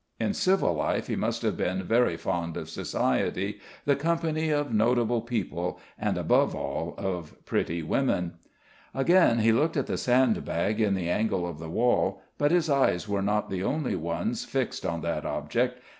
[0.19, 5.21] In civil life he must have been very fond of society, the company of notable
[5.21, 8.33] people, and above all of pretty women.
[8.95, 13.07] Again he looked at the sandbag in the angle of the wall, but his eyes
[13.07, 15.79] were not the only ones fixed on that object.